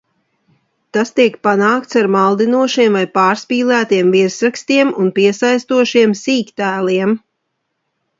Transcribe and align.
Tas 0.95 1.09
tiek 1.17 1.35
panākts 1.47 1.99
ar 1.99 2.07
maldinošiem 2.15 2.97
vai 2.99 3.03
pārspīlētiem 3.17 4.09
virsrakstiem 4.15 4.95
un 5.05 5.13
piesaistošiem 5.19 6.17
sīktēliem. 6.23 7.15